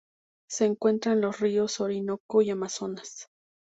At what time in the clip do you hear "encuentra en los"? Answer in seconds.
0.65-1.39